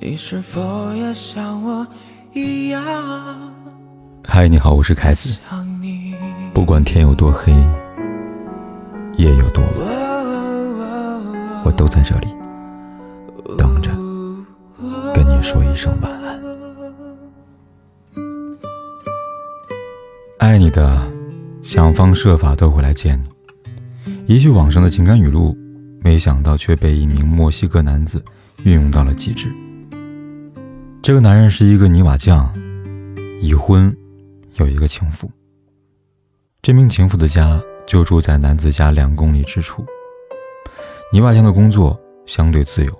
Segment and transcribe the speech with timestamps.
[0.00, 1.84] 你是否也像我
[2.32, 2.80] 一样？
[4.22, 5.36] 嗨，你好，我是凯子。
[6.54, 7.52] 不管天有多黑，
[9.16, 9.88] 夜有多晚，
[11.64, 12.28] 我都在这里
[13.56, 13.90] 等着
[15.12, 16.40] 跟你说一声晚安。
[20.38, 21.10] 爱你的，
[21.60, 24.36] 想方设法都会来见你。
[24.36, 25.58] 一句网上的情感语录，
[26.04, 28.24] 没想到却被一名墨西哥男子
[28.62, 29.48] 运用到了极致。
[31.00, 32.52] 这个男人是一个泥瓦匠，
[33.40, 33.96] 已婚，
[34.56, 35.30] 有一个情妇。
[36.60, 39.86] 这名情妇的家就住在男子家两公里之处。
[41.12, 42.92] 泥瓦匠的工作相对自由，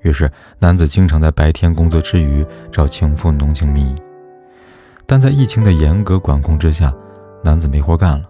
[0.00, 4.02] 于是男子经常在白天工作之余找情妇浓情蜜意。
[5.06, 6.92] 但在疫情的严格管控之下，
[7.44, 8.28] 男子没活干了，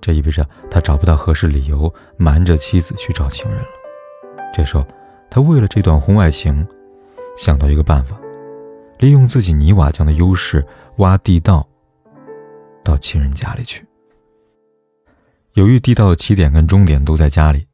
[0.00, 3.66] 这意味着他找不到合适理由瞒着妻子去找情人了。
[4.52, 4.84] 这时候，
[5.30, 6.66] 他为了这段婚外情，
[7.38, 8.14] 想到一个办法。
[8.98, 10.66] 利用自己泥瓦匠的优势
[10.96, 11.66] 挖地道
[12.82, 13.84] 到亲人家里去。
[15.54, 17.66] 由于地道的起点跟终点都在家里，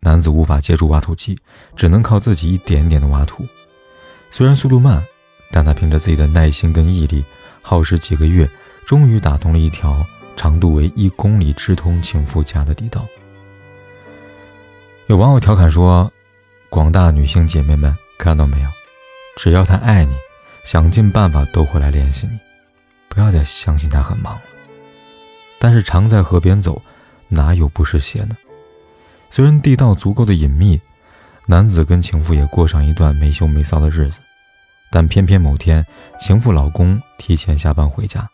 [0.00, 1.38] 男子无法借助挖土机，
[1.76, 3.44] 只能靠自己一点点的挖土。
[4.30, 5.02] 虽然速度慢，
[5.50, 7.24] 但他凭着自己的耐心跟毅力，
[7.60, 8.48] 耗时几个月，
[8.86, 10.04] 终于打通了一条
[10.36, 13.06] 长度为一公里直通情妇家的地道。
[15.06, 16.10] 有网友调侃说
[16.70, 18.68] ：“广大女性姐妹们，看到没有？
[19.36, 20.16] 只要他爱你。”
[20.64, 22.38] 想尽办法都会来联系你，
[23.08, 24.42] 不要再相信他很忙了。
[25.58, 26.80] 但是常在河边走，
[27.28, 28.36] 哪有不湿鞋呢？
[29.30, 30.80] 虽然地道足够的隐秘，
[31.46, 34.20] 男子跟情妇也过上一段没羞没臊的日子，
[34.90, 35.84] 但偏偏某天，
[36.20, 38.28] 情妇老公提前下班回家，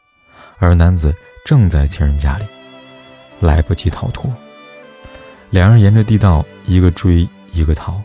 [0.59, 2.45] 而男子正在情人家里，
[3.41, 4.31] 来不及逃脱。
[5.51, 8.03] 两人沿着地道一个追一个逃，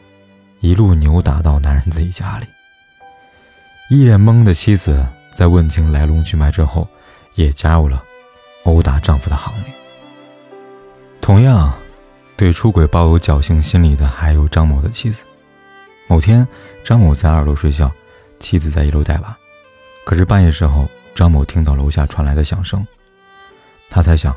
[0.61, 2.45] 一路扭打到男人自己家里。
[3.93, 6.87] 一脸懵的妻子在问清来龙去脉之后，
[7.35, 8.03] 也加入了
[8.63, 9.71] 殴打丈夫的行列。
[11.21, 11.71] 同样，
[12.35, 15.23] 对出轨抱有侥幸心理的还有张某的妻子。
[16.07, 16.47] 某天，
[16.83, 17.91] 张某在二楼睡觉，
[18.39, 19.37] 妻子在一楼带娃。
[20.03, 22.83] 可是半夜时候，张某听到楼下传来的响声，
[23.91, 24.35] 他猜想，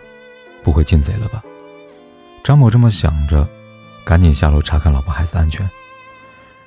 [0.62, 1.42] 不会进贼了吧？
[2.44, 3.48] 张某这么想着，
[4.04, 5.66] 赶紧下楼查看老婆孩子安全。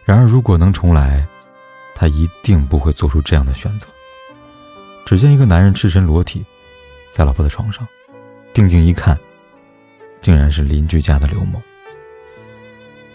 [0.05, 1.23] 然而，如果能重来，
[1.99, 3.85] 他一定不会做出这样的选择。
[5.05, 6.45] 只见一个男人赤身裸体，
[7.11, 7.85] 在老婆的床上，
[8.53, 9.19] 定睛一看，
[10.21, 11.61] 竟然是邻居家的刘某。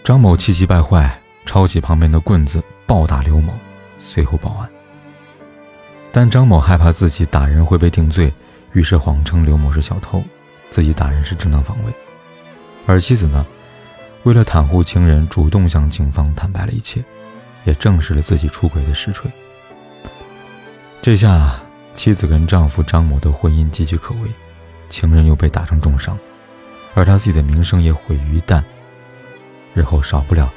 [0.03, 3.51] 张某气急败坏，抄起旁边的棍子暴打刘某，
[3.97, 4.69] 随后报案。
[6.11, 8.31] 但张某害怕自己打人会被定罪，
[8.73, 10.23] 于是谎称刘某是小偷，
[10.69, 11.93] 自己打人是正当防卫。
[12.85, 13.43] 而妻子呢，
[14.25, 17.03] 为了袒护情人，主动向警方坦白了一切。
[17.65, 19.29] 也证实了自己出轨的实锤。
[21.01, 21.59] 这下，
[21.93, 24.29] 妻子跟丈夫张某的婚姻岌岌可危，
[24.89, 26.17] 情人又被打成重伤，
[26.93, 28.63] 而他自己的名声也毁于一旦。
[29.73, 30.51] 日后少不了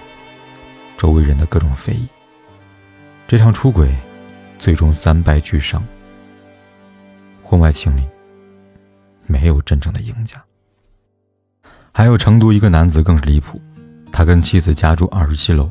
[0.96, 2.06] 周围人的各种非议。
[3.26, 3.94] 这场出轨，
[4.58, 5.84] 最终三败俱伤。
[7.42, 8.06] 婚外情里，
[9.26, 10.42] 没有真正的赢家。
[11.92, 13.60] 还有成都一个男子更是离谱，
[14.12, 15.70] 他跟妻子家住二十七楼。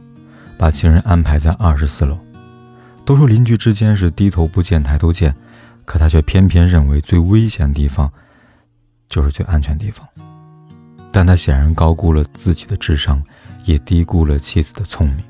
[0.57, 2.17] 把情人安排在二十四楼，
[3.05, 5.33] 都说邻居之间是低头不见抬头见，
[5.85, 8.11] 可他却偏偏认为最危险的地方
[9.07, 10.07] 就是最安全地方。
[11.11, 13.23] 但他显然高估了自己的智商，
[13.63, 15.23] 也低估了妻子的聪明。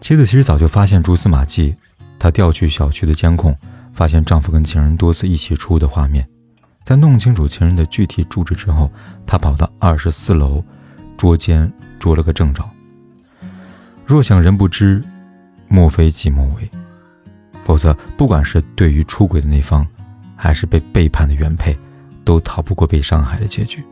[0.00, 1.74] 妻子其实早就发现蛛丝马迹，
[2.18, 3.56] 她调取小区的监控，
[3.92, 6.28] 发现丈夫跟情人多次一起出的画面。
[6.84, 8.90] 在弄清楚情人的具体住址之后，
[9.26, 10.62] 她跑到二十四楼
[11.16, 12.62] 捉奸捉了个正着。
[14.08, 15.04] 若想人不知，
[15.68, 16.70] 莫非己莫为。
[17.62, 19.86] 否则，不管是对于出轨的那方，
[20.34, 21.78] 还是被背叛的原配，
[22.24, 23.84] 都逃不过被伤害的结局。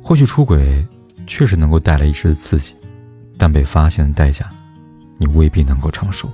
[0.00, 0.86] 或许出轨
[1.26, 2.72] 确实能够带来一时的刺激，
[3.36, 4.48] 但被发现的代价，
[5.16, 6.30] 你未必能够承受。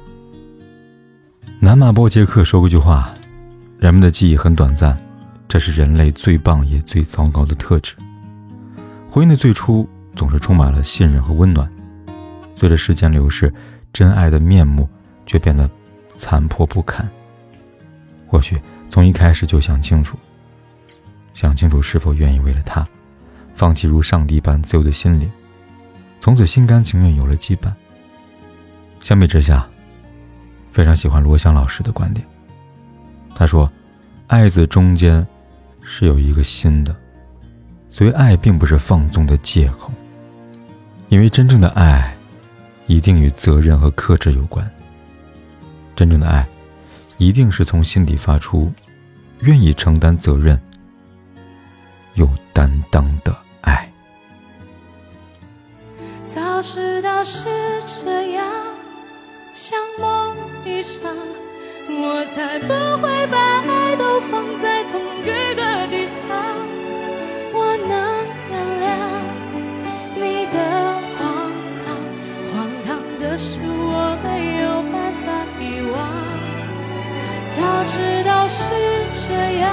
[1.59, 3.15] 南马波杰克说过一句话
[3.81, 4.95] ：“人们的记忆很短暂，
[5.49, 7.95] 这是人类最棒也最糟糕的特质。”
[9.11, 11.67] 婚姻的最初总是充满了信任和温暖。
[12.55, 13.53] 随着时间流逝，
[13.93, 14.89] 真爱的面目
[15.27, 15.69] 却变得
[16.17, 17.09] 残破不堪。
[18.27, 20.17] 或许从一开始就想清楚，
[21.35, 22.87] 想清楚是否愿意为了他，
[23.55, 25.31] 放弃如上帝般自由的心灵，
[26.21, 27.73] 从此心甘情愿有了羁绊。
[29.01, 29.69] 相比之下，
[30.73, 32.27] 非常喜欢罗翔老师的观点。
[33.35, 33.71] 他说
[34.29, 35.27] ：“爱字中间
[35.83, 36.95] 是有一个心的，
[37.89, 39.93] 所以爱并不是放纵的借口，
[41.09, 42.17] 因为真正的爱。”
[42.87, 44.69] 一定与责任和克制有关。
[45.97, 46.47] 真正的爱，
[47.19, 48.73] 一定是从心底发出，
[49.41, 50.61] 愿意承担责任、
[52.15, 53.91] 有担当的爱。
[56.23, 57.49] 早知道是
[58.03, 58.45] 这样，
[59.53, 61.15] 像梦一场，
[61.89, 62.69] 我才不
[63.01, 63.97] 会把爱
[77.57, 78.65] 早知道是
[79.29, 79.73] 这样，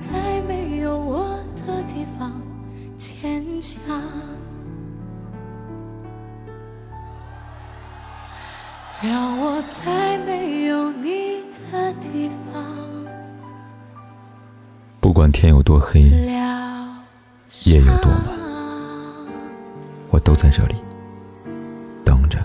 [0.00, 2.32] 在没有我的地方
[2.96, 3.82] 坚强。
[9.02, 11.40] 让我在没有你
[11.72, 12.62] 的地方
[15.00, 16.02] 不管天有多黑，
[17.64, 18.38] 夜有多晚，
[20.10, 20.74] 我都在这里
[22.04, 22.44] 等着，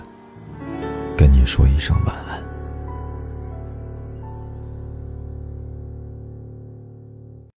[1.16, 2.45] 跟你说一声晚安。